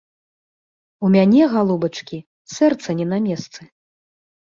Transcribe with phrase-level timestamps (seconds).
[1.07, 2.17] У мяне, галубачкі,
[2.55, 3.61] сэрца не на месцы!